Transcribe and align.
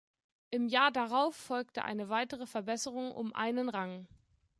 Im 0.49 0.67
Jahr 0.67 0.89
darauf 0.91 1.35
folgte 1.35 1.85
eine 1.85 2.09
weitere 2.09 2.47
Verbesserung 2.47 3.11
um 3.11 3.35
einen 3.35 3.69
Rang. 3.69 4.07